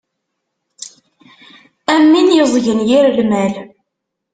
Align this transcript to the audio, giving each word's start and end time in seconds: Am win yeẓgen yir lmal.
Am 1.93 2.03
win 2.11 2.29
yeẓgen 2.37 2.79
yir 2.89 3.05
lmal. 3.17 3.53